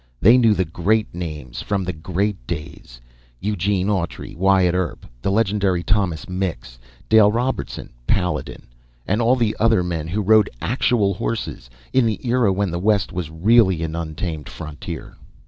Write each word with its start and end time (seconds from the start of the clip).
They 0.19 0.35
knew 0.35 0.55
the 0.55 0.65
Great 0.65 1.13
Names 1.13 1.61
from 1.61 1.83
the 1.83 1.93
Great 1.93 2.47
Days 2.47 2.99
Eugene 3.39 3.85
Autry, 3.85 4.35
Wyatt 4.35 4.73
Earp, 4.73 5.05
the 5.21 5.29
legendary 5.29 5.83
Thomas 5.83 6.27
Mix, 6.27 6.79
Dale 7.07 7.31
Robertson, 7.31 7.91
Paladin, 8.07 8.63
and 9.05 9.21
all 9.21 9.35
the 9.35 9.55
others; 9.59 9.85
men 9.85 10.07
who 10.07 10.23
rode 10.23 10.49
actual 10.59 11.13
horses 11.13 11.69
in 11.93 12.07
the 12.07 12.19
era 12.27 12.51
when 12.51 12.71
the 12.71 12.79
West 12.79 13.13
was 13.13 13.29
really 13.29 13.83
an 13.83 13.95
untamed 13.95 14.49
frontier. 14.49 15.17